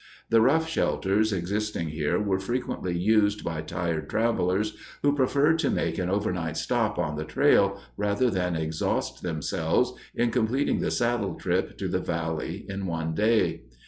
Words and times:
The 0.31 0.41
rough 0.41 0.67
shelters 0.67 1.31
existing 1.31 1.89
here 1.89 2.19
were 2.19 2.39
frequently 2.39 2.97
used 2.97 3.43
by 3.43 3.61
tired 3.61 4.09
travelers 4.09 4.75
who 5.03 5.15
preferred 5.15 5.59
to 5.59 5.69
make 5.69 5.99
an 5.99 6.09
overnight 6.09 6.57
stop 6.57 6.97
on 6.97 7.17
the 7.17 7.23
trail 7.23 7.79
rather 7.97 8.31
than 8.31 8.55
exhaust 8.55 9.21
themselves 9.21 9.93
in 10.15 10.31
completing 10.31 10.79
the 10.79 10.89
saddle 10.89 11.35
trip 11.35 11.77
to 11.77 11.87
the 11.87 11.99
valley 11.99 12.65
in 12.67 12.87
one 12.87 13.13
day. 13.13 13.61